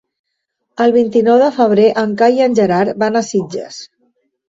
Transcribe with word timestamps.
El 0.85 0.93
vint-i-nou 0.95 1.37
de 1.45 1.51
febrer 1.59 1.87
en 2.07 2.17
Cai 2.25 2.41
i 2.43 2.47
en 2.49 2.61
Gerard 2.63 3.01
van 3.07 3.25
a 3.25 3.27
Sitges. 3.33 3.83